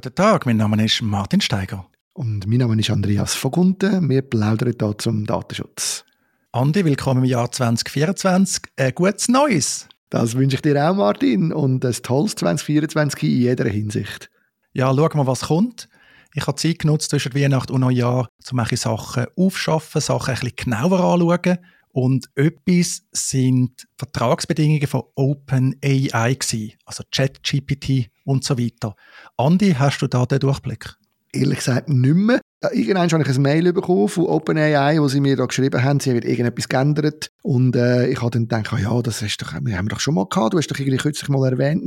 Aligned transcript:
Guten 0.00 0.14
Tag, 0.14 0.46
mein 0.46 0.58
Name 0.58 0.84
ist 0.84 1.02
Martin 1.02 1.40
Steiger. 1.40 1.84
Und 2.12 2.46
mein 2.46 2.58
Name 2.58 2.78
ist 2.78 2.88
Andreas 2.88 3.34
Vogunten. 3.34 4.08
Wir 4.08 4.22
plaudern 4.22 4.72
hier 4.78 4.96
zum 4.96 5.26
Datenschutz. 5.26 6.04
Andi, 6.52 6.84
willkommen 6.84 7.24
im 7.24 7.28
Jahr 7.28 7.50
2024. 7.50 8.62
Ein 8.76 8.94
gutes 8.94 9.26
Neues. 9.26 9.88
Das 10.08 10.36
wünsche 10.36 10.54
ich 10.54 10.62
dir 10.62 10.88
auch, 10.88 10.94
Martin. 10.94 11.52
Und 11.52 11.84
ein 11.84 11.92
tolles 11.94 12.36
2024 12.36 13.24
in 13.24 13.28
jeder 13.40 13.68
Hinsicht. 13.68 14.30
Ja, 14.72 14.94
schauen 14.94 15.16
wir, 15.16 15.26
was 15.26 15.40
kommt. 15.40 15.88
Ich 16.32 16.46
habe 16.46 16.54
Zeit 16.54 16.78
genutzt 16.78 17.10
zwischen 17.10 17.34
Weihnachten 17.34 17.72
und 17.72 17.80
Neujahr, 17.80 18.28
um 18.50 18.56
manche 18.56 18.76
Sachen 18.76 19.26
aufschaffen, 19.36 20.00
Sachen 20.00 20.32
ein 20.32 20.38
bisschen 20.38 20.54
genauer 20.54 21.00
anzuschauen. 21.00 21.58
Und 22.00 22.30
etwas 22.36 23.02
sind 23.10 23.88
Vertragsbedingungen 23.96 24.86
von 24.86 25.02
OpenAI 25.16 26.34
gewesen, 26.34 26.74
also 26.84 27.02
ChatGPT 27.10 28.08
und 28.22 28.44
so 28.44 28.56
weiter. 28.56 28.94
Andi, 29.36 29.74
hast 29.76 29.98
du 29.98 30.06
da 30.06 30.24
den 30.24 30.38
Durchblick? 30.38 30.94
Ehrlich 31.32 31.58
gesagt 31.58 31.88
nicht 31.88 32.14
mehr. 32.14 32.40
Irgendwann 32.72 33.08
habe 33.08 33.22
ich 33.22 33.28
ein 33.28 33.42
Mail 33.42 33.72
bekommen 33.72 34.08
von 34.08 34.26
OpenAI, 34.26 35.00
wo 35.00 35.06
sie 35.06 35.20
mir 35.20 35.36
da 35.36 35.46
geschrieben 35.46 35.84
haben, 35.84 36.00
sie 36.00 36.10
haben 36.10 36.22
irgendetwas 36.22 36.68
geändert. 36.68 37.30
Und 37.42 37.76
äh, 37.76 38.08
ich 38.08 38.20
habe 38.20 38.32
dann 38.32 38.48
gedacht, 38.48 38.72
ah 38.72 38.78
ja, 38.78 39.00
das 39.00 39.22
ist 39.22 39.40
doch, 39.40 39.52
wir 39.62 39.78
haben 39.78 39.88
doch 39.88 40.00
schon 40.00 40.14
mal 40.14 40.26
gehabt. 40.28 40.54
Du 40.54 40.58
hast 40.58 40.66
doch 40.66 40.76
irgendwie 40.76 40.98
kürzlich 40.98 41.28
mal 41.28 41.48
erwähnt, 41.48 41.84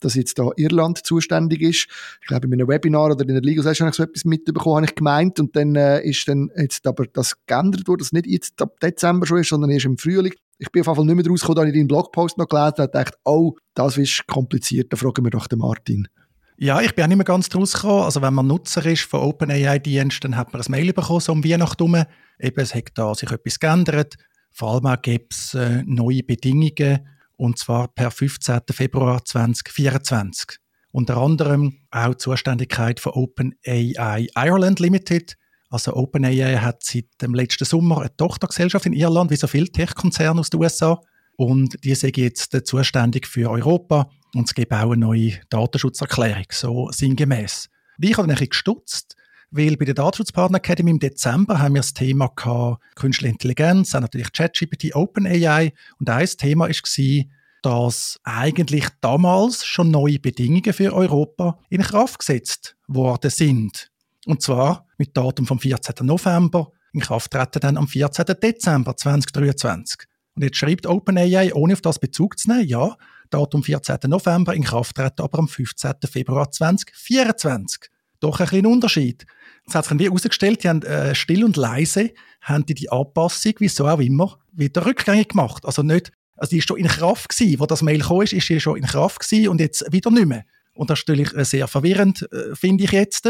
dass 0.00 0.14
jetzt 0.14 0.38
da 0.38 0.48
Irland 0.56 1.04
zuständig 1.04 1.60
ist. 1.60 1.88
Ich 2.22 2.28
glaube, 2.28 2.46
in 2.46 2.54
einem 2.54 2.68
Webinar 2.68 3.10
oder 3.10 3.20
in 3.20 3.34
der 3.34 3.42
Legal 3.42 3.62
Session 3.64 3.84
habe 3.84 3.92
ich 3.92 3.96
so 3.98 4.02
etwas 4.02 4.24
mitbekommen, 4.24 4.76
habe 4.76 4.86
ich 4.86 4.94
gemeint. 4.94 5.38
Und 5.40 5.54
dann 5.56 5.76
äh, 5.76 6.00
ist 6.02 6.26
dann 6.26 6.50
jetzt 6.56 6.86
aber 6.86 7.04
das 7.12 7.34
geändert 7.44 7.86
worden, 7.86 7.98
dass 7.98 8.12
nicht 8.12 8.26
jetzt 8.26 8.62
ab 8.62 8.80
Dezember 8.80 9.26
schon 9.26 9.40
ist, 9.40 9.50
sondern 9.50 9.70
erst 9.70 9.84
im 9.84 9.98
Frühling. 9.98 10.32
Ich 10.56 10.72
bin 10.72 10.80
auf 10.80 10.86
jeden 10.86 10.96
Fall 10.96 11.04
nicht 11.04 11.16
mehr 11.16 11.30
rausgekommen, 11.30 11.62
da 11.62 11.68
ich 11.68 11.74
deinen 11.74 11.88
Blogpost 11.88 12.38
noch 12.38 12.48
gelesen 12.48 12.72
habe 12.78 12.82
und 12.84 12.94
dachte, 12.94 13.18
oh, 13.24 13.56
das 13.74 13.98
ist 13.98 14.26
kompliziert, 14.26 14.90
da 14.90 14.96
fragen 14.96 15.22
wir 15.22 15.30
doch 15.30 15.48
den 15.48 15.58
Martin. 15.58 16.08
Ja, 16.56 16.80
ich 16.80 16.94
bin 16.94 17.04
auch 17.04 17.08
nicht 17.08 17.16
mehr 17.16 17.24
ganz 17.24 17.48
draus 17.48 17.72
gekommen. 17.72 18.04
Also 18.04 18.22
wenn 18.22 18.32
man 18.32 18.46
Nutzer 18.46 18.86
ist 18.86 19.02
von 19.02 19.20
OpenAI-Diensten, 19.20 20.30
dann 20.30 20.36
hat 20.36 20.52
man 20.52 20.62
ein 20.62 20.70
Mail 20.70 20.92
bekommen, 20.92 21.20
so 21.20 21.32
um 21.32 21.44
Weihnachten 21.44 21.92
herum. 21.92 22.06
Eben, 22.38 22.60
es 22.60 22.74
hat 22.74 22.92
da 22.94 23.12
sich 23.14 23.30
etwas 23.30 23.58
geändert. 23.58 24.14
Vor 24.52 24.72
allem 24.74 24.86
auch 24.86 25.02
gibt 25.02 25.34
es 25.34 25.54
äh, 25.54 25.82
neue 25.84 26.22
Bedingungen, 26.22 27.08
und 27.36 27.58
zwar 27.58 27.88
per 27.88 28.12
15. 28.12 28.60
Februar 28.70 29.24
2024. 29.24 30.58
Unter 30.92 31.16
anderem 31.16 31.80
auch 31.90 32.10
die 32.10 32.18
Zuständigkeit 32.18 33.00
von 33.00 33.12
OpenAI 33.14 34.28
Ireland 34.36 34.78
Limited. 34.78 35.36
Also 35.70 35.94
OpenAI 35.94 36.58
hat 36.58 36.84
seit 36.84 37.06
dem 37.20 37.34
letzten 37.34 37.64
Sommer 37.64 38.02
eine 38.02 38.16
Tochtergesellschaft 38.16 38.86
in 38.86 38.92
Irland, 38.92 39.32
wie 39.32 39.36
so 39.36 39.48
viele 39.48 39.66
Tech-Konzerne 39.66 40.38
aus 40.38 40.50
den 40.50 40.60
USA. 40.60 41.00
Und 41.36 41.82
die 41.82 41.96
sind 41.96 42.16
jetzt 42.16 42.56
zuständig 42.64 43.26
für 43.26 43.50
Europa 43.50 44.08
und 44.34 44.48
es 44.48 44.54
gibt 44.54 44.72
auch 44.72 44.90
eine 44.90 44.96
neue 44.96 45.32
Datenschutzerklärung, 45.48 46.46
so 46.50 46.90
sinngemäß. 46.90 47.68
Ich 47.98 48.18
habe 48.18 48.30
ein 48.30 48.48
gestutzt, 48.48 49.16
weil 49.50 49.76
bei 49.76 49.84
der 49.84 49.94
Datenschutzpartner 49.94 50.58
Academy 50.58 50.90
im 50.90 50.98
Dezember 50.98 51.60
haben 51.60 51.74
wir 51.74 51.80
das 51.80 51.94
Thema 51.94 52.28
gehabt, 52.34 52.82
Künstliche 52.96 53.32
Intelligenz, 53.32 53.94
auch 53.94 54.00
natürlich 54.00 54.32
ChatGPT, 54.32 54.94
OpenAI 54.94 55.72
und 56.00 56.10
ein 56.10 56.26
Thema 56.26 56.68
war, 56.68 57.24
dass 57.62 58.20
eigentlich 58.24 58.86
damals 59.00 59.64
schon 59.64 59.90
neue 59.90 60.18
Bedingungen 60.18 60.72
für 60.72 60.92
Europa 60.92 61.58
in 61.70 61.82
Kraft 61.82 62.18
gesetzt 62.18 62.76
worden 62.88 63.30
sind. 63.30 63.90
Und 64.26 64.42
zwar 64.42 64.86
mit 64.98 65.16
Datum 65.16 65.46
vom 65.46 65.58
14. 65.58 66.04
November, 66.04 66.72
in 66.92 67.00
Kraft 67.00 67.30
treten 67.30 67.60
dann 67.60 67.76
am 67.76 67.88
14. 67.88 68.26
Dezember 68.42 68.96
2023. 68.96 70.00
Und 70.34 70.42
jetzt 70.42 70.56
schreibt 70.56 70.86
OpenAI, 70.86 71.54
ohne 71.54 71.74
auf 71.74 71.80
das 71.80 71.98
Bezug 71.98 72.38
zu 72.38 72.50
nehmen, 72.50 72.68
ja, 72.68 72.96
Datum 73.30 73.62
14. 73.62 73.98
November, 74.06 74.54
in 74.54 74.64
Kraft 74.64 74.96
treten 74.96 75.22
aber 75.22 75.38
am 75.38 75.48
15. 75.48 75.92
Februar 76.10 76.50
2024. 76.50 77.90
Doch 78.20 78.40
ein 78.40 78.46
kleiner 78.46 78.68
Unterschied. 78.68 79.26
Es 79.66 79.74
hat 79.74 79.86
sich 79.86 79.98
wie 79.98 80.04
herausgestellt, 80.04 80.62
die 80.62 80.68
haben 80.68 80.82
äh, 80.82 81.14
still 81.14 81.44
und 81.44 81.56
leise 81.56 82.10
haben 82.40 82.66
die, 82.66 82.74
die 82.74 82.90
Anpassung, 82.90 83.54
wieso 83.58 83.86
auch 83.86 83.98
immer, 83.98 84.38
wieder 84.52 84.84
rückgängig 84.86 85.28
gemacht. 85.28 85.64
Also 85.64 85.82
nicht, 85.82 86.12
also 86.36 86.50
die 86.50 86.58
ist 86.58 86.68
schon 86.68 86.78
in 86.78 86.86
Kraft 86.86 87.28
gewesen, 87.28 87.60
wo 87.60 87.66
das 87.66 87.82
Mail 87.82 88.00
kam, 88.00 88.22
ist, 88.22 88.32
ist 88.32 88.46
sie 88.46 88.60
schon 88.60 88.76
in 88.76 88.84
Kraft 88.84 89.20
gewesen 89.20 89.48
und 89.48 89.60
jetzt 89.60 89.90
wieder 89.92 90.10
nicht 90.10 90.26
mehr. 90.26 90.44
Und 90.74 90.90
das 90.90 91.00
ist 91.00 91.08
natürlich 91.08 91.34
äh, 91.34 91.44
sehr 91.44 91.68
verwirrend, 91.68 92.28
äh, 92.32 92.54
finde 92.54 92.84
ich 92.84 92.92
jetzt, 92.92 93.28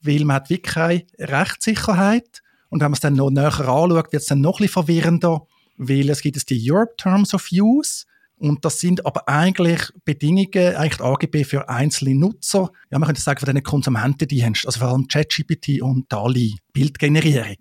weil 0.00 0.24
man 0.24 0.36
hat 0.36 0.50
wirklich 0.50 0.74
keine 0.74 1.06
Rechtssicherheit. 1.18 2.42
Und 2.68 2.80
wenn 2.80 2.90
man 2.90 2.94
es 2.94 3.00
dann 3.00 3.14
noch 3.14 3.30
näher 3.30 3.58
anschaut, 3.60 4.12
wird 4.12 4.22
es 4.22 4.26
dann 4.26 4.40
noch 4.40 4.58
ein 4.58 4.66
bisschen 4.66 4.84
verwirrender 4.84 5.46
weil 5.76 6.10
es 6.10 6.20
gibt 6.20 6.36
es 6.36 6.44
die 6.44 6.70
Europe 6.70 6.94
Terms 6.96 7.34
of 7.34 7.48
Use 7.52 8.04
und 8.38 8.64
das 8.64 8.80
sind 8.80 9.06
aber 9.06 9.28
eigentlich 9.28 9.80
Bedingungen, 10.04 10.76
eigentlich 10.76 11.00
AGB 11.00 11.44
für 11.44 11.68
einzelne 11.68 12.14
Nutzer. 12.14 12.70
Ja, 12.90 12.98
man 12.98 13.06
könnte 13.06 13.22
sagen, 13.22 13.40
von 13.40 13.46
diesen 13.46 13.62
Konsumentendiensten, 13.62 14.68
also 14.68 14.80
vor 14.80 14.88
allem 14.88 15.08
ChatGPT 15.08 15.80
und 15.80 16.12
DALI, 16.12 16.56
Bildgenerierung. 16.72 17.56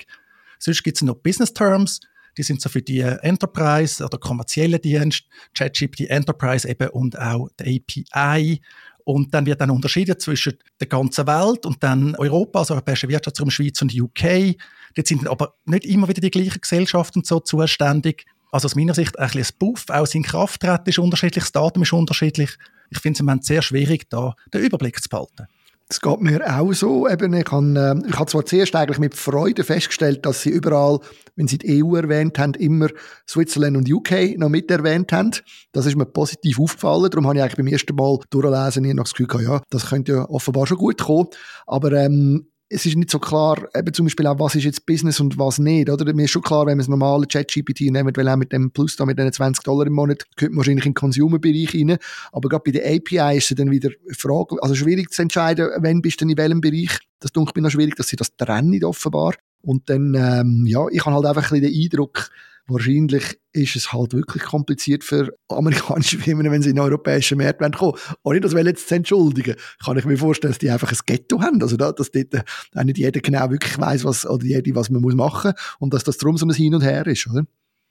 Sonst 0.60 0.84
gibt 0.84 0.98
es 0.98 1.04
noch 1.04 1.16
Business 1.16 1.54
Terms, 1.54 2.02
die 2.38 2.44
sind 2.44 2.62
so 2.62 2.68
für 2.68 2.82
die 2.82 3.00
Enterprise 3.00 4.04
oder 4.04 4.18
kommerzielle 4.18 4.80
Dienste, 4.80 5.26
ChatGPT 5.54 6.10
Enterprise 6.10 6.68
eben 6.68 6.90
und 6.90 7.18
auch 7.18 7.48
die 7.60 7.82
API. 8.14 8.62
Und 9.06 9.34
dann 9.34 9.46
wird 9.46 9.62
dann 9.62 9.70
unterschieden 9.70 10.20
zwischen 10.20 10.58
der 10.80 10.88
ganzen 10.88 11.28
Welt 11.28 11.66
und 11.66 11.82
dann 11.84 12.16
Europa, 12.16 12.60
also 12.60 12.74
Europäische 12.74 13.08
Wirtschaftsraum, 13.08 13.52
Schweiz 13.52 13.82
und 13.82 13.94
UK. 13.94 14.58
Dort 14.96 15.08
sind 15.08 15.28
aber 15.28 15.56
nicht 15.66 15.86
immer 15.86 16.08
wieder 16.10 16.22
die 16.22 16.32
gleichen 16.32 16.60
Gesellschaften 16.60 17.24
so 17.24 17.40
zuständig. 17.40 18.26
Also 18.56 18.68
aus 18.68 18.76
meiner 18.78 18.94
Sicht 18.94 19.20
ein, 19.20 19.30
ein 19.34 19.46
Buff, 19.60 19.84
auch 19.90 20.08
sein 20.08 20.24
Krafttreten 20.24 20.88
ist 20.88 20.98
unterschiedlich, 20.98 21.44
das 21.44 21.52
Datum 21.52 21.84
ist 21.84 21.92
unterschiedlich. 21.92 22.52
Ich 22.90 23.00
finde 23.00 23.18
es 23.18 23.20
im 23.20 23.26
Moment 23.26 23.44
sehr 23.44 23.62
schwierig, 23.62 24.10
da 24.10 24.34
den 24.54 24.62
Überblick 24.62 25.04
zu 25.04 25.10
behalten. 25.10 25.48
Das 25.90 26.00
geht 26.00 26.22
mir 26.22 26.42
auch 26.58 26.72
so. 26.72 27.06
Eben, 27.10 27.34
ich 27.34 27.52
habe 27.52 28.02
äh, 28.06 28.10
ich 28.10 28.18
hab 28.18 28.30
zwar 28.30 28.46
zuerst 28.46 28.74
eigentlich 28.74 28.98
mit 28.98 29.14
Freude 29.14 29.66
festgestellt, 29.66 30.26
dass 30.26 30.42
sie 30.42 30.52
überall, 30.52 31.02
wenn 31.36 31.50
sie 31.50 31.58
die 31.58 31.84
EU 31.84 31.98
erwähnt 31.98 32.40
haben, 32.40 32.54
immer 32.54 32.88
Switzerland 33.28 33.76
und 33.76 33.92
UK 33.92 34.38
noch 34.38 34.48
mit 34.48 34.72
erwähnt 34.72 35.12
haben. 35.12 35.32
Das 35.74 35.86
ist 35.86 35.98
mir 35.98 36.06
positiv 36.06 36.58
aufgefallen. 36.58 37.10
Darum 37.12 37.28
habe 37.28 37.36
ich 37.36 37.42
eigentlich 37.44 37.58
beim 37.58 37.68
ersten 37.68 37.94
Mal 37.94 38.20
durchlesen 38.30 38.84
noch 38.96 39.04
das 39.04 39.12
Gefühl 39.12 39.28
gehabt, 39.28 39.44
ja, 39.44 39.62
das 39.70 39.90
könnte 39.90 40.14
ja 40.14 40.30
offenbar 40.30 40.66
schon 40.66 40.78
gut 40.78 41.02
kommen. 41.02 41.28
Aber 41.68 41.92
ähm, 41.92 42.48
es 42.68 42.86
ist 42.86 42.96
nicht 42.96 43.12
so 43.12 43.20
klar, 43.20 43.68
eben 43.76 43.94
zum 43.94 44.08
Beispiel 44.08 44.26
auch, 44.26 44.40
was 44.40 44.56
ist 44.56 44.64
jetzt 44.64 44.86
Business 44.86 45.20
und 45.20 45.38
was 45.38 45.60
nicht, 45.60 45.90
oder? 45.90 46.12
Mir 46.14 46.24
ist 46.24 46.32
schon 46.32 46.42
klar, 46.42 46.66
wenn 46.66 46.74
man 46.74 46.80
das 46.80 46.88
normale 46.88 47.28
ChatGPT 47.28 47.92
nimmt, 47.92 48.18
weil 48.18 48.28
auch 48.28 48.36
mit 48.38 48.52
dem 48.52 48.72
Plus 48.72 48.96
da, 48.96 49.06
mit 49.06 49.20
den 49.20 49.32
20 49.32 49.64
Dollar 49.64 49.86
im 49.86 49.94
Monat, 49.94 50.26
könnte 50.36 50.54
man 50.54 50.58
wahrscheinlich 50.58 50.86
in 50.86 50.92
den 50.92 50.96
Consumer-Bereich 50.96 51.76
rein. 51.76 51.98
Aber 52.32 52.50
gerade 52.50 52.64
bei 52.66 52.72
der 52.72 52.86
API 52.86 53.38
ist 53.38 53.52
es 53.52 53.58
dann 53.58 53.70
wieder 53.70 53.92
Frage, 54.18 54.62
also 54.62 54.74
schwierig 54.74 55.12
zu 55.12 55.22
entscheiden, 55.22 55.70
wenn 55.80 56.02
bist 56.02 56.22
du 56.22 56.26
in 56.26 56.38
welchem 56.38 56.62
Bereich. 56.62 56.98
Das 57.20 57.32
denke 57.32 57.52
ich 57.56 57.62
noch 57.62 57.70
schwierig, 57.70 57.96
dass 57.96 58.08
sie 58.08 58.16
das 58.16 58.36
trennen 58.36 58.84
offenbar. 58.84 59.36
Und 59.62 59.90
dann, 59.90 60.16
ähm, 60.16 60.66
ja, 60.68 60.88
ich 60.92 61.06
habe 61.06 61.16
halt 61.16 61.26
einfach 61.26 61.52
ein 61.52 61.62
bisschen 61.62 61.74
den 61.74 61.84
Eindruck, 61.84 62.30
wahrscheinlich 62.68 63.40
ist 63.54 63.76
es 63.76 63.94
halt 63.94 64.14
wirklich 64.14 64.44
kompliziert 64.44 65.04
für 65.04 65.36
amerikanische 65.50 66.18
Firmen, 66.20 66.52
wenn 66.52 66.62
sie 66.62 66.70
in 66.70 66.76
den 66.76 66.84
europäischen 66.84 67.38
Markt 67.38 67.60
kommen 67.76 67.98
Ohne 68.24 68.40
das 68.40 68.54
jetzt 68.54 68.88
zu 68.88 68.96
entschuldigen, 68.96 69.56
kann 69.84 69.98
ich 69.98 70.06
mir 70.06 70.18
vorstellen, 70.18 70.52
dass 70.52 70.60
die 70.60 70.70
einfach 70.70 70.92
ein 70.92 70.98
Ghetto 71.06 71.42
haben. 71.42 71.62
Also, 71.62 71.78
da, 71.78 71.92
dass 71.92 72.12
dort 72.12 72.34
äh, 72.34 72.84
nicht 72.84 72.98
jeder 72.98 73.22
genau 73.22 73.50
wirklich 73.50 73.78
weiß, 73.78 74.04
was, 74.04 74.26
oder 74.26 74.46
jede, 74.46 74.76
was 74.76 74.90
man 74.90 75.02
muss 75.02 75.16
machen 75.16 75.52
muss 75.52 75.76
und 75.80 75.94
dass 75.94 76.04
das 76.04 76.18
darum 76.18 76.38
so 76.38 76.46
ein 76.46 76.54
Hin 76.54 76.76
und 76.76 76.82
Her 76.82 77.06
ist, 77.08 77.28
oder? 77.28 77.44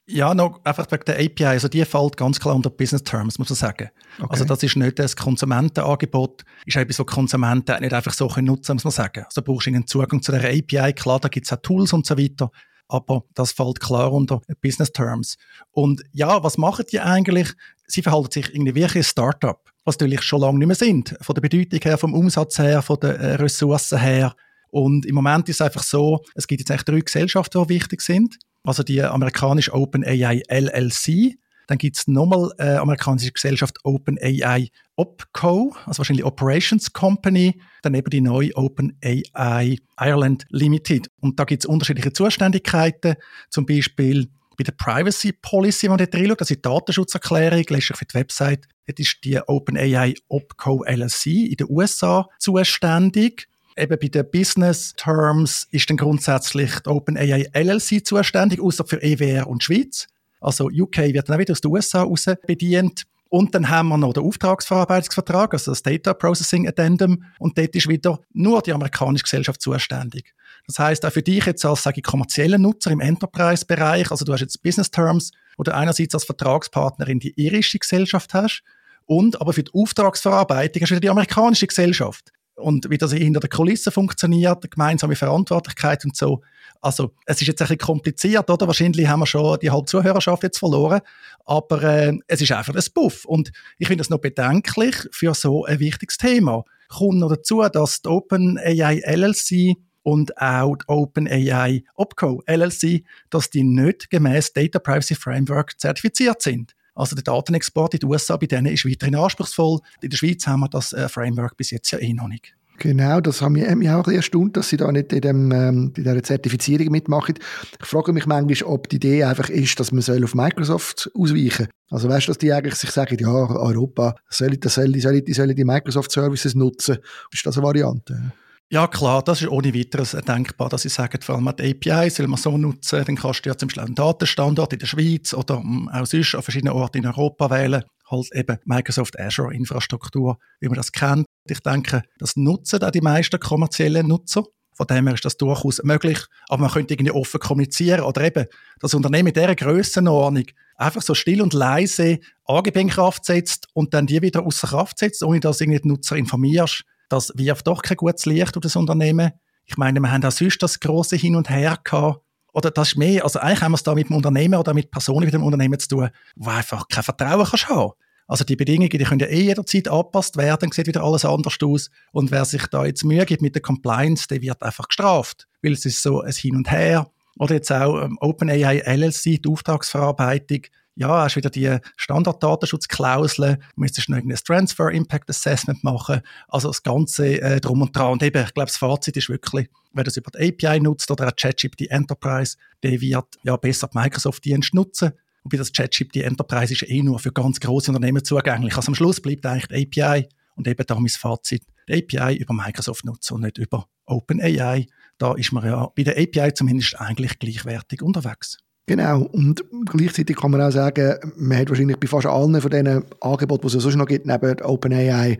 Ja, 0.06 0.34
noch 0.34 0.62
einfach 0.64 0.86
wegen 0.90 1.04
der 1.06 1.16
API. 1.16 1.44
Also 1.46 1.68
die 1.68 1.82
fällt 1.86 2.18
ganz 2.18 2.38
klar 2.38 2.54
unter 2.54 2.68
Business 2.68 3.04
Terms, 3.04 3.38
muss 3.38 3.48
man 3.48 3.56
sagen. 3.56 3.88
Okay. 4.18 4.28
Also 4.28 4.44
das 4.44 4.62
ist 4.62 4.76
nicht 4.76 4.98
das 4.98 5.16
Konsumentenangebot, 5.16 6.44
ist 6.66 6.76
etwas, 6.76 6.98
was 6.98 7.06
Konsumenten 7.06 7.80
nicht 7.80 7.94
einfach 7.94 8.12
so 8.12 8.26
nutzen 8.26 8.34
können, 8.42 8.56
muss 8.74 8.84
man 8.84 8.90
sagen. 8.90 9.24
Also 9.24 9.40
brauchst 9.40 9.66
du 9.66 9.70
einen 9.70 9.86
Zugang 9.86 10.20
zu 10.20 10.32
der 10.32 10.44
API, 10.44 10.92
klar, 10.92 11.20
da 11.20 11.28
gibt 11.28 11.46
es 11.46 11.52
auch 11.54 11.62
Tools 11.62 11.94
und 11.94 12.04
so 12.04 12.18
weiter 12.18 12.50
aber 12.88 13.24
das 13.34 13.52
fällt 13.52 13.80
klar 13.80 14.12
unter 14.12 14.40
Business 14.60 14.92
Terms. 14.92 15.36
Und 15.72 16.02
ja, 16.12 16.42
was 16.42 16.58
machen 16.58 16.84
die 16.90 17.00
eigentlich? 17.00 17.52
Sie 17.86 18.02
verhalten 18.02 18.30
sich 18.30 18.54
irgendwie 18.54 18.74
wie 18.74 18.84
ein 18.84 19.02
Startup, 19.02 19.60
was 19.84 19.98
natürlich 19.98 20.22
schon 20.22 20.40
lange 20.40 20.58
nicht 20.58 20.66
mehr 20.66 20.76
sind, 20.76 21.16
von 21.20 21.34
der 21.34 21.42
Bedeutung 21.42 21.80
her, 21.80 21.98
vom 21.98 22.14
Umsatz 22.14 22.58
her, 22.58 22.82
von 22.82 22.98
den 23.00 23.16
äh, 23.16 23.34
Ressourcen 23.34 23.98
her. 23.98 24.34
Und 24.70 25.06
im 25.06 25.14
Moment 25.14 25.48
ist 25.48 25.56
es 25.56 25.60
einfach 25.60 25.82
so, 25.82 26.20
es 26.34 26.46
gibt 26.46 26.60
jetzt 26.60 26.70
eigentlich 26.70 26.84
drei 26.84 27.00
Gesellschaften, 27.00 27.62
die 27.62 27.68
wichtig 27.68 28.00
sind. 28.00 28.38
Also 28.64 28.82
die 28.82 29.02
amerikanische 29.02 29.72
OpenAI 29.72 30.42
LLC, 30.48 31.36
dann 31.66 31.78
gibt 31.78 31.96
es 31.96 32.06
nochmal 32.06 32.50
äh, 32.58 32.76
amerikanische 32.76 33.32
Gesellschaft 33.32 33.78
OpenAI 33.84 34.68
OPCO, 34.96 35.74
also 35.86 35.98
wahrscheinlich 35.98 36.24
Operations 36.24 36.92
Company, 36.92 37.60
dann 37.82 37.94
eben 37.94 38.10
die 38.10 38.20
neue 38.20 38.54
OpenAI 38.56 39.78
Ireland 39.98 40.44
Limited. 40.50 41.08
Und 41.20 41.40
da 41.40 41.44
gibt 41.44 41.64
es 41.64 41.66
unterschiedliche 41.66 42.12
Zuständigkeiten, 42.12 43.16
zum 43.50 43.66
Beispiel 43.66 44.28
bei 44.56 44.64
der 44.64 44.72
Privacy 44.72 45.32
Policy, 45.32 45.84
wenn 45.84 45.90
man 45.90 45.98
dort 45.98 46.14
reinschaut, 46.14 46.40
also 46.40 46.54
die 46.54 46.62
Datenschutzerklärung, 46.62 47.64
lässt 47.68 47.88
sich 47.88 47.96
für 47.96 48.04
die 48.04 48.14
Website, 48.14 48.68
dort 48.86 49.00
ist 49.00 49.16
die 49.24 49.40
OpenAI 49.40 50.14
OPCO 50.28 50.84
LLC 50.84 51.26
in 51.26 51.56
den 51.56 51.66
USA 51.68 52.28
zuständig. 52.38 53.48
Eben 53.76 53.98
bei 53.98 54.08
den 54.08 54.30
Business 54.30 54.94
Terms 54.96 55.66
ist 55.72 55.90
dann 55.90 55.96
grundsätzlich 55.96 56.70
die 56.80 56.88
OpenAI 56.88 57.48
LLC 57.52 58.06
zuständig, 58.06 58.60
außer 58.60 58.84
für 58.84 59.02
EWR 59.02 59.48
und 59.48 59.64
Schweiz. 59.64 60.06
Also 60.44 60.66
UK 60.66 60.98
wird 61.12 61.28
dann 61.28 61.36
auch 61.36 61.40
wieder 61.40 61.52
aus 61.52 61.60
den 61.60 61.70
USA 61.70 62.02
raus 62.02 62.26
bedient. 62.46 63.04
Und 63.28 63.54
dann 63.54 63.68
haben 63.68 63.88
wir 63.88 63.98
noch 63.98 64.12
den 64.12 64.22
Auftragsverarbeitungsvertrag, 64.22 65.54
also 65.54 65.72
das 65.72 65.82
Data 65.82 66.14
Processing 66.14 66.68
Addendum. 66.68 67.24
Und 67.38 67.58
dort 67.58 67.74
ist 67.74 67.88
wieder 67.88 68.20
nur 68.32 68.62
die 68.62 68.72
amerikanische 68.72 69.24
Gesellschaft 69.24 69.60
zuständig. 69.60 70.34
Das 70.66 70.78
heißt 70.78 71.04
auch 71.04 71.12
für 71.12 71.22
dich 71.22 71.44
jetzt 71.44 71.64
als, 71.64 71.82
sage 71.82 71.98
ich, 71.98 72.04
kommerziellen 72.04 72.62
Nutzer 72.62 72.90
im 72.90 73.00
Enterprise-Bereich, 73.00 74.10
also 74.10 74.24
du 74.24 74.32
hast 74.32 74.40
jetzt 74.40 74.62
Business 74.62 74.90
Terms, 74.90 75.32
wo 75.56 75.62
du 75.62 75.74
einerseits 75.74 76.14
als 76.14 76.24
Vertragspartnerin 76.24 77.18
die 77.18 77.34
irische 77.36 77.78
Gesellschaft 77.78 78.32
hast 78.34 78.62
und 79.06 79.40
aber 79.40 79.52
für 79.52 79.62
die 79.62 79.72
Auftragsverarbeitung 79.74 80.82
hast 80.82 80.90
du 80.90 80.94
wieder 80.94 81.00
die 81.00 81.10
amerikanische 81.10 81.66
Gesellschaft 81.66 82.32
und 82.56 82.88
wie 82.90 82.98
das 82.98 83.12
hinter 83.12 83.40
der 83.40 83.50
Kulisse 83.50 83.90
funktioniert, 83.90 84.70
gemeinsame 84.70 85.16
Verantwortlichkeit 85.16 86.04
und 86.04 86.16
so. 86.16 86.42
Also 86.80 87.12
es 87.26 87.40
ist 87.40 87.48
jetzt 87.48 87.62
ein 87.62 87.68
bisschen 87.68 87.78
kompliziert, 87.78 88.50
oder? 88.50 88.66
Wahrscheinlich 88.66 89.08
haben 89.08 89.20
wir 89.20 89.26
schon 89.26 89.58
die 89.60 89.70
halbe 89.70 89.86
Zuhörerschaft 89.86 90.42
jetzt 90.42 90.58
verloren, 90.58 91.00
aber 91.46 91.82
äh, 91.82 92.12
es 92.26 92.42
ist 92.42 92.52
einfach 92.52 92.74
ein 92.74 92.82
Buff. 92.94 93.24
Und 93.24 93.52
ich 93.78 93.88
finde 93.88 94.02
es 94.02 94.10
noch 94.10 94.18
bedenklich 94.20 94.94
für 95.10 95.34
so 95.34 95.64
ein 95.64 95.80
wichtiges 95.80 96.18
Thema. 96.18 96.64
Kommt 96.88 97.20
noch 97.20 97.30
dazu, 97.30 97.62
dass 97.72 98.02
die 98.02 98.08
OpenAI 98.08 99.02
LLC 99.04 99.76
und 100.02 100.36
auch 100.38 100.76
die 100.76 100.84
OpenAI 100.88 101.84
OPCO 101.96 102.42
LLC, 102.46 103.04
dass 103.30 103.50
die 103.50 103.64
nicht 103.64 104.10
gemäß 104.10 104.52
Data 104.52 104.78
Privacy 104.78 105.14
Framework 105.14 105.80
zertifiziert 105.80 106.42
sind. 106.42 106.74
Also 106.94 107.14
der 107.16 107.24
Datenexport 107.24 107.94
in 107.94 108.00
die 108.00 108.06
USA 108.06 108.36
bei 108.36 108.46
denen 108.46 108.72
ist 108.72 108.84
weiterhin 108.84 109.16
anspruchsvoll. 109.16 109.80
In 110.00 110.10
der 110.10 110.16
Schweiz 110.16 110.46
haben 110.46 110.60
wir 110.60 110.68
das 110.68 110.92
äh, 110.92 111.08
Framework 111.08 111.56
bis 111.56 111.70
jetzt 111.70 111.90
ja 111.90 111.98
eh 111.98 112.12
noch 112.12 112.28
nicht. 112.28 112.54
Genau, 112.78 113.20
das 113.20 113.40
hat 113.40 113.50
mich, 113.50 113.68
mich 113.76 113.88
auch 113.88 113.98
ein 113.98 114.02
bisschen 114.02 114.16
erstaunt, 114.16 114.56
dass 114.56 114.68
sie 114.68 114.76
da 114.76 114.90
nicht 114.90 115.12
in, 115.12 115.20
dem, 115.20 115.52
ähm, 115.52 115.92
in 115.96 116.02
dieser 116.02 116.22
Zertifizierung 116.22 116.90
mitmachen. 116.90 117.36
Ich 117.80 117.86
frage 117.86 118.12
mich 118.12 118.26
manchmal, 118.26 118.68
ob 118.68 118.88
die 118.88 118.96
Idee 118.96 119.24
einfach 119.24 119.48
ist, 119.48 119.78
dass 119.78 119.92
man 119.92 120.02
soll 120.02 120.24
auf 120.24 120.34
Microsoft 120.34 121.10
ausweichen 121.14 121.66
soll. 121.66 121.68
Also 121.90 122.08
weißt 122.08 122.26
du, 122.26 122.30
dass 122.30 122.38
die 122.38 122.52
eigentlich 122.52 122.74
sich 122.74 122.90
sagen, 122.90 123.16
ja, 123.20 123.28
Europa, 123.28 124.16
soll, 124.28 124.56
das 124.56 124.74
soll, 124.74 124.92
soll, 124.98 125.22
die, 125.22 125.54
die 125.54 125.64
Microsoft-Services 125.64 126.56
nutzen? 126.56 126.98
Ist 127.30 127.46
das 127.46 127.56
eine 127.56 127.66
Variante? 127.66 128.32
Ja, 128.70 128.86
klar, 128.86 129.22
das 129.22 129.42
ist 129.42 129.48
ohne 129.48 129.74
weiteres 129.74 130.12
denkbar, 130.12 130.68
dass 130.68 130.84
ich 130.84 130.92
sage, 130.92 131.18
vor 131.20 131.36
allem 131.36 131.52
die 131.56 131.70
API 131.70 132.10
soll 132.10 132.26
man 132.26 132.38
so 132.38 132.56
nutzen, 132.56 133.04
dann 133.04 133.14
kannst 133.16 133.44
du 133.44 133.50
ja 133.50 133.56
zum 133.56 133.68
Beispiel 133.68 133.84
einen 133.84 133.94
Datenstandort 133.94 134.72
in 134.72 134.78
der 134.78 134.86
Schweiz 134.86 135.34
oder 135.34 135.60
hm, 135.60 135.88
auch 135.90 136.06
sonst 136.06 136.34
an 136.34 136.42
verschiedenen 136.42 136.72
Orten 136.72 136.98
in 136.98 137.06
Europa 137.06 137.50
wählen, 137.50 137.84
halt 138.10 138.28
eben 138.34 138.58
Microsoft 138.64 139.20
Azure 139.20 139.54
Infrastruktur, 139.54 140.38
wie 140.60 140.68
man 140.68 140.76
das 140.76 140.92
kennt. 140.92 141.26
Ich 141.48 141.60
denke, 141.60 142.02
das 142.18 142.36
nutzen 142.36 142.82
auch 142.82 142.90
die 142.90 143.02
meisten 143.02 143.38
kommerziellen 143.38 144.08
Nutzer. 144.08 144.44
Von 144.72 144.86
dem 144.88 145.06
her 145.06 145.14
ist 145.14 145.24
das 145.24 145.36
durchaus 145.36 145.80
möglich. 145.84 146.18
Aber 146.48 146.62
man 146.62 146.70
könnte 146.70 146.94
irgendwie 146.94 147.12
offen 147.12 147.38
kommunizieren 147.38 148.00
oder 148.00 148.22
eben 148.22 148.46
das 148.80 148.94
Unternehmen 148.94 149.28
in 149.28 149.34
dieser 149.34 149.54
Grössenordnung 149.54 150.46
einfach 150.76 151.02
so 151.02 151.14
still 151.14 151.42
und 151.42 151.52
leise 151.52 152.18
Angebote 152.46 152.80
in 152.80 152.88
Kraft 152.88 153.24
setzt 153.24 153.68
und 153.72 153.94
dann 153.94 154.06
die 154.06 154.20
wieder 154.20 154.44
außer 154.44 154.66
Kraft 154.66 154.98
setzt, 154.98 155.22
ohne 155.22 155.38
dass 155.38 155.60
irgendwie 155.60 155.80
die 155.80 155.88
Nutzer 155.88 156.16
informierst 156.16 156.82
das 157.08 157.32
wirft 157.36 157.66
doch 157.66 157.82
kein 157.82 157.96
gutes 157.96 158.26
Licht 158.26 158.56
auf 158.56 158.62
das 158.62 158.76
Unternehmen. 158.76 159.32
Ich 159.64 159.76
meine, 159.76 160.00
wir 160.00 160.10
haben 160.10 160.24
auch 160.24 160.30
sonst 160.30 160.62
das 160.62 160.80
große 160.80 161.16
Hin 161.16 161.36
und 161.36 161.48
Her 161.50 161.78
gehabt. 161.82 162.20
Oder 162.52 162.70
das 162.70 162.90
ist 162.90 162.96
mehr, 162.96 163.24
also 163.24 163.40
eigentlich 163.40 163.62
haben 163.62 163.72
wir 163.72 163.76
es 163.76 163.82
da 163.82 163.94
mit 163.94 164.08
dem 164.08 164.16
Unternehmen 164.16 164.54
oder 164.54 164.74
mit 164.74 164.90
Personen 164.90 165.24
mit 165.24 165.34
dem 165.34 165.42
Unternehmen 165.42 165.78
zu 165.78 165.88
tun, 165.88 166.10
wo 166.36 166.50
einfach 166.50 166.86
kein 166.86 167.02
Vertrauen 167.02 167.44
kannst 167.44 167.68
haben. 167.68 167.92
Also 168.26 168.44
die 168.44 168.56
Bedingungen, 168.56 168.88
die 168.88 168.98
können 168.98 169.20
ja 169.20 169.26
eh 169.26 169.42
jederzeit 169.42 169.88
angepasst 169.88 170.36
werden, 170.36 170.72
sieht 170.72 170.86
wieder 170.86 171.02
alles 171.02 171.24
anders 171.24 171.56
aus. 171.62 171.90
Und 172.12 172.30
wer 172.30 172.44
sich 172.44 172.66
da 172.68 172.84
jetzt 172.84 173.04
Mühe 173.04 173.26
gibt 173.26 173.42
mit 173.42 173.54
der 173.54 173.62
Compliance, 173.62 174.28
der 174.28 174.40
wird 174.40 174.62
einfach 174.62 174.88
gestraft. 174.88 175.46
Weil 175.62 175.72
es 175.72 175.84
ist 175.84 176.02
so 176.02 176.20
ein 176.20 176.32
Hin 176.32 176.56
und 176.56 176.70
Her. 176.70 177.10
Oder 177.38 177.56
jetzt 177.56 177.72
auch 177.72 178.00
ähm, 178.02 178.16
OpenAI 178.20 178.82
LLC, 178.86 179.42
die 179.42 179.48
Auftragsverarbeitung 179.48 180.62
ja, 180.96 181.24
hast 181.24 181.36
wieder 181.36 181.50
die 181.50 181.78
Standarddatenschutzklauseln, 181.96 183.62
müsstest 183.76 184.08
noch 184.08 184.16
irgendein 184.16 184.38
Transfer 184.44 184.90
Impact 184.90 185.28
Assessment 185.28 185.82
machen, 185.82 186.20
also 186.48 186.68
das 186.68 186.82
Ganze 186.82 187.40
äh, 187.40 187.60
drum 187.60 187.82
und 187.82 187.96
dran. 187.96 188.12
Und 188.12 188.22
eben, 188.22 188.44
ich 188.44 188.54
glaube, 188.54 188.68
das 188.68 188.76
Fazit 188.76 189.16
ist 189.16 189.28
wirklich, 189.28 189.68
wer 189.92 190.04
das 190.04 190.16
über 190.16 190.30
die 190.30 190.48
API 190.48 190.80
nutzt 190.80 191.10
oder 191.10 191.28
auch 191.28 191.36
ChatGPT 191.36 191.90
Enterprise, 191.90 192.56
der 192.82 193.00
wird 193.00 193.26
ja 193.42 193.56
besser 193.56 193.88
die 193.92 193.98
Microsoft-Dienst 193.98 194.74
nutzen. 194.74 195.12
Und 195.42 195.50
bei 195.50 195.58
das 195.58 195.72
ChatGPT 195.72 196.18
Enterprise 196.18 196.72
ist 196.72 196.88
eh 196.88 197.02
nur 197.02 197.18
für 197.18 197.32
ganz 197.32 197.60
große 197.60 197.90
Unternehmen 197.90 198.24
zugänglich. 198.24 198.76
Also 198.76 198.88
am 198.88 198.94
Schluss 198.94 199.20
bleibt 199.20 199.44
eigentlich 199.44 199.88
die 199.90 200.02
API 200.02 200.28
und 200.54 200.66
eben 200.68 200.86
da 200.86 200.94
mein 200.94 201.08
Fazit, 201.08 201.64
die 201.88 201.94
API 201.94 202.36
über 202.36 202.54
Microsoft 202.54 203.04
nutzen 203.04 203.34
und 203.34 203.40
nicht 203.42 203.58
über 203.58 203.86
OpenAI. 204.06 204.86
Da 205.18 205.34
ist 205.34 205.52
man 205.52 205.66
ja 205.66 205.86
bei 205.94 206.02
der 206.02 206.16
API 206.16 206.54
zumindest 206.54 206.98
eigentlich 206.98 207.38
gleichwertig 207.38 208.00
unterwegs. 208.00 208.58
Genau, 208.86 209.22
und 209.22 209.64
gleichzeitig 209.86 210.36
kann 210.36 210.50
man 210.50 210.60
auch 210.60 210.70
sagen, 210.70 211.14
man 211.36 211.58
hat 211.58 211.70
wahrscheinlich 211.70 211.98
bei 211.98 212.06
fast 212.06 212.26
allen 212.26 212.60
von 212.60 212.70
diesen 212.70 213.04
Angeboten, 213.20 213.68
die 213.68 213.76
es 213.76 213.82
sonst 213.82 213.96
noch 213.96 214.06
gibt, 214.06 214.26
neben 214.26 214.60
OpenAI, 214.60 215.38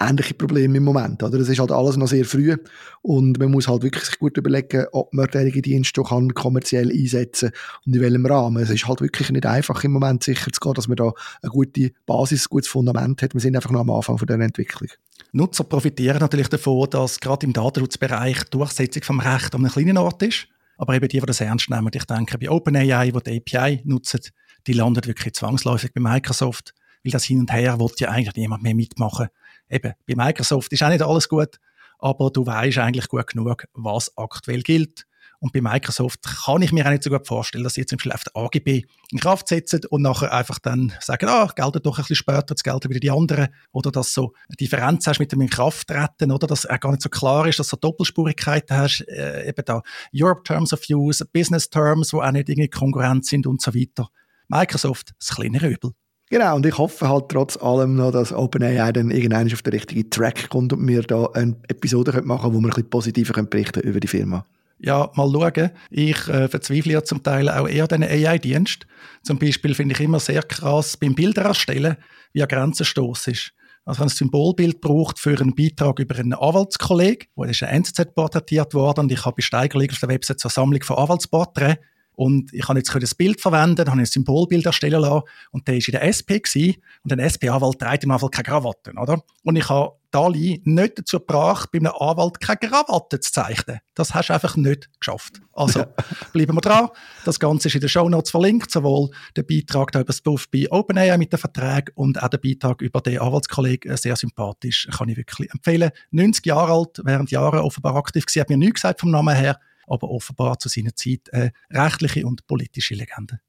ähnliche 0.00 0.34
Probleme 0.34 0.78
im 0.78 0.84
Moment. 0.84 1.22
Oder? 1.22 1.38
Das 1.38 1.48
ist 1.48 1.60
halt 1.60 1.70
alles 1.70 1.96
noch 1.96 2.08
sehr 2.08 2.24
früh 2.24 2.56
und 3.02 3.38
man 3.38 3.50
muss 3.50 3.68
halt 3.68 3.82
wirklich 3.82 4.04
sich 4.04 4.18
gut 4.18 4.36
überlegen, 4.36 4.86
ob 4.92 5.12
man 5.12 5.26
derige 5.26 5.62
Dienste 5.62 6.02
kann 6.02 6.34
kommerziell 6.34 6.90
einsetzen 6.90 7.50
und 7.86 7.94
in 7.94 8.00
welchem 8.00 8.26
Rahmen. 8.26 8.62
Es 8.62 8.70
ist 8.70 8.88
halt 8.88 9.02
wirklich 9.02 9.30
nicht 9.30 9.46
einfach 9.46 9.84
im 9.84 9.92
Moment 9.92 10.24
sicher 10.24 10.50
zu 10.50 10.60
gehen, 10.60 10.74
dass 10.74 10.88
man 10.88 10.96
da 10.96 11.12
eine 11.42 11.50
gute 11.50 11.92
Basis, 12.06 12.46
ein 12.46 12.50
gutes 12.50 12.68
Fundament 12.68 13.22
hat. 13.22 13.34
Wir 13.34 13.40
sind 13.40 13.54
einfach 13.54 13.70
noch 13.70 13.80
am 13.80 13.90
Anfang 13.90 14.18
von 14.18 14.26
dieser 14.26 14.40
Entwicklung. 14.40 14.88
Nutzer 15.32 15.64
profitieren 15.64 16.18
natürlich 16.18 16.48
davon, 16.48 16.88
dass 16.90 17.20
gerade 17.20 17.46
im 17.46 17.52
Datenschutzbereich 17.52 18.44
die 18.44 18.50
Durchsetzung 18.50 19.02
vom 19.02 19.20
Recht 19.20 19.54
an 19.54 19.60
einem 19.60 19.70
kleinen 19.70 19.98
Ort 19.98 20.22
ist. 20.22 20.48
Aber 20.80 20.94
eben 20.94 21.08
die, 21.08 21.20
die 21.20 21.26
das 21.26 21.42
ernst 21.42 21.68
nehmen, 21.68 21.90
ich 21.92 22.06
denke, 22.06 22.38
bei 22.38 22.48
OpenAI, 22.48 23.10
die 23.10 23.42
die 23.42 23.58
API 23.58 23.82
nutzen, 23.84 24.20
die 24.66 24.72
landen 24.72 25.04
wirklich 25.04 25.34
zwangsläufig 25.34 25.92
bei 25.92 26.00
Microsoft, 26.00 26.72
weil 27.04 27.12
das 27.12 27.24
Hin 27.24 27.40
und 27.40 27.52
Her 27.52 27.78
wird 27.78 28.00
ja 28.00 28.08
eigentlich 28.08 28.34
niemand 28.34 28.62
mehr 28.62 28.74
mitmachen. 28.74 29.28
Eben, 29.68 29.92
bei 30.06 30.14
Microsoft 30.16 30.72
ist 30.72 30.82
auch 30.82 30.88
nicht 30.88 31.02
alles 31.02 31.28
gut, 31.28 31.60
aber 31.98 32.30
du 32.30 32.46
weißt 32.46 32.78
eigentlich 32.78 33.08
gut 33.08 33.26
genug, 33.26 33.66
was 33.74 34.16
aktuell 34.16 34.62
gilt. 34.62 35.04
Und 35.40 35.54
bei 35.54 35.62
Microsoft 35.62 36.20
kann 36.44 36.60
ich 36.60 36.70
mir 36.70 36.84
auch 36.84 36.90
nicht 36.90 37.02
so 37.02 37.08
gut 37.08 37.26
vorstellen, 37.26 37.64
dass 37.64 37.74
sie 37.74 37.80
jetzt 37.80 37.92
im 37.92 37.98
auf 38.10 38.24
AGB 38.34 38.84
in 39.10 39.18
Kraft 39.18 39.48
setzen 39.48 39.80
und 39.88 40.02
nachher 40.02 40.32
einfach 40.32 40.58
dann 40.58 40.92
sagen, 41.00 41.28
ah, 41.30 41.50
gelten 41.56 41.80
doch 41.82 41.96
ein 41.96 42.02
bisschen 42.02 42.16
später, 42.16 42.44
jetzt 42.50 42.62
gelten 42.62 42.90
wieder 42.90 43.00
die 43.00 43.10
anderen. 43.10 43.48
Oder 43.72 43.90
dass 43.90 44.12
so 44.12 44.34
eine 44.48 44.56
Differenz 44.56 45.06
hast 45.06 45.18
mit 45.18 45.32
dem 45.32 45.40
Inkrafttreten, 45.40 46.30
oder 46.30 46.46
dass 46.46 46.66
er 46.66 46.78
gar 46.78 46.90
nicht 46.90 47.00
so 47.00 47.08
klar 47.08 47.46
ist, 47.46 47.58
dass 47.58 47.68
du 47.68 47.76
Doppelspurigkeiten 47.76 48.76
hast, 48.76 49.00
äh, 49.08 49.48
eben 49.48 49.64
da 49.64 49.82
Europe 50.14 50.42
Terms 50.44 50.74
of 50.74 50.82
Use, 50.90 51.24
Business 51.24 51.70
Terms, 51.70 52.12
wo 52.12 52.20
auch 52.20 52.32
nicht 52.32 52.50
irgendwie 52.50 52.68
Konkurrenz 52.68 53.30
sind 53.30 53.46
und 53.46 53.62
so 53.62 53.74
weiter. 53.74 54.10
Microsoft, 54.48 55.12
das 55.18 55.34
kleinere 55.34 55.68
Übel. 55.68 55.92
Genau, 56.28 56.54
und 56.54 56.66
ich 56.66 56.76
hoffe 56.76 57.08
halt 57.08 57.30
trotz 57.30 57.56
allem 57.56 57.96
noch, 57.96 58.12
dass 58.12 58.32
OpenAI 58.32 58.92
dann 58.92 59.10
irgendwann 59.10 59.52
auf 59.52 59.62
den 59.62 59.72
richtigen 59.72 60.10
Track 60.10 60.50
kommt 60.50 60.72
und 60.74 60.86
wir 60.86 61.02
da 61.02 61.24
eine 61.32 61.56
Episode 61.68 62.12
machen 62.22 62.42
können, 62.42 62.54
wo 62.54 62.60
wir 62.60 62.66
ein 62.66 62.70
bisschen 62.70 62.90
positiver 62.90 63.42
berichten 63.42 63.80
über 63.80 64.00
die 64.00 64.06
Firma 64.06 64.44
ja, 64.82 65.10
mal 65.14 65.30
schauen. 65.30 65.70
Ich 65.90 66.28
äh, 66.28 66.48
verzweifle 66.48 66.92
ja 66.92 67.04
zum 67.04 67.22
Teil 67.22 67.48
auch 67.48 67.68
eher 67.68 67.86
den 67.86 68.02
AI-Dienst. 68.02 68.86
Zum 69.22 69.38
Beispiel 69.38 69.74
finde 69.74 69.94
ich 69.94 70.00
immer 70.00 70.20
sehr 70.20 70.42
krass 70.42 70.96
beim 70.96 71.14
Bilder 71.14 71.42
erstellen, 71.42 71.96
wie 72.32 72.42
ein 72.42 72.48
Grenzenstoß 72.48 73.28
ist. 73.28 73.52
Also 73.84 74.02
ein 74.02 74.08
Symbolbild 74.08 74.80
braucht 74.80 75.18
für 75.18 75.38
einen 75.38 75.54
Beitrag 75.54 75.98
über 75.98 76.16
einen 76.16 76.34
Anwaltskollegen, 76.34 77.28
wo 77.34 77.44
ist 77.44 77.62
ein 77.62 77.82
NZZ 77.82 78.14
porträtiert 78.14 78.74
worden 78.74 79.00
und 79.00 79.12
ich 79.12 79.24
habe 79.24 79.36
bei 79.36 79.42
Steigerling 79.42 79.90
auf 79.90 79.98
der 79.98 80.08
Website 80.10 80.38
zur 80.38 80.50
Sammlung 80.50 80.82
von 80.82 80.96
Anwaltsporträts 80.96 81.80
und 82.12 82.52
ich 82.52 82.68
habe 82.68 82.78
jetzt 82.78 82.94
das 82.94 83.14
Bild 83.14 83.40
verwenden, 83.40 83.88
habe 83.88 83.98
ein 83.98 84.04
Symbolbild 84.04 84.66
erstellen 84.66 85.00
lassen 85.00 85.22
und 85.52 85.66
der 85.66 85.76
war 85.76 85.82
in 85.86 85.92
der 85.92 86.04
SP 86.04 86.38
gewesen, 86.38 86.76
und 87.02 87.12
ein 87.12 87.18
SP-Anwalt 87.18 87.78
trägt 87.78 88.04
im 88.04 88.10
Anfall 88.10 88.28
keine 88.28 88.44
Krawatte, 88.44 88.92
oder? 88.92 89.22
Und 89.42 89.56
ich 89.56 89.68
habe 89.70 89.92
Dali 90.10 90.62
nicht 90.64 90.98
dazu 90.98 91.18
gebracht, 91.18 91.70
bei 91.72 91.78
einem 91.78 91.92
Anwalt 91.98 92.40
keine 92.40 92.58
Krawatte 92.58 93.20
zu 93.20 93.32
zeichnen. 93.32 93.80
Das 93.94 94.14
hast 94.14 94.28
du 94.28 94.34
einfach 94.34 94.56
nicht 94.56 94.88
geschafft. 94.98 95.40
Also 95.52 95.84
bleiben 96.32 96.56
wir 96.56 96.60
dran. 96.60 96.88
Das 97.24 97.38
Ganze 97.38 97.68
ist 97.68 97.74
in 97.74 97.80
den 97.80 97.88
Show 97.88 98.08
Notes 98.08 98.30
verlinkt, 98.30 98.70
sowohl 98.70 99.10
der 99.36 99.42
Beitrag 99.42 99.94
über 99.94 100.04
das 100.04 100.20
Buff 100.20 100.48
bei 100.50 100.70
OpenAI 100.70 101.16
mit 101.18 101.32
den 101.32 101.38
Verträgen 101.38 101.92
und 101.94 102.22
auch 102.22 102.28
der 102.28 102.38
Beitrag 102.38 102.80
über 102.82 103.00
den 103.00 103.20
Anwaltskollegen, 103.20 103.96
sehr 103.96 104.16
sympathisch, 104.16 104.88
kann 104.96 105.08
ich 105.08 105.16
wirklich 105.16 105.50
empfehlen. 105.52 105.90
90 106.10 106.46
Jahre 106.46 106.72
alt, 106.72 107.00
während 107.04 107.30
Jahren 107.30 107.60
offenbar 107.60 107.96
aktiv 107.96 108.26
gewesen, 108.26 108.40
hat 108.40 108.50
mir 108.50 108.56
nichts 108.56 108.82
gesagt 108.82 109.00
vom 109.00 109.10
Namen 109.10 109.34
her 109.34 109.58
aber 109.90 110.08
offenbar 110.08 110.58
zu 110.58 110.68
seiner 110.68 110.94
Zeit 110.94 111.32
eine 111.32 111.52
rechtliche 111.70 112.24
und 112.24 112.46
politische 112.46 112.94
Legende. 112.94 113.40